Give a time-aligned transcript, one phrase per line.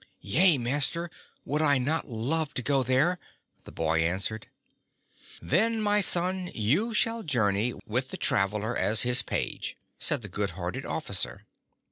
[0.23, 1.11] "Yea, master,
[1.45, 3.19] would I not love to go there!"
[3.65, 4.45] the boy an swered..
[5.39, 10.49] "Then, my son, you shall journey with the traveller as his page," said the good
[10.57, 11.45] hearted officer.